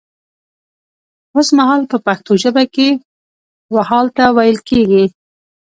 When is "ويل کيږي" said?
4.37-5.05